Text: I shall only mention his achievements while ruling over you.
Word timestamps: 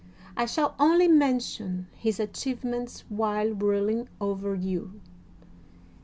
I 0.35 0.47
shall 0.47 0.73
only 0.79 1.07
mention 1.07 1.85
his 1.95 2.19
achievements 2.19 3.03
while 3.11 3.51
ruling 3.53 4.09
over 4.19 4.55
you. 4.55 4.99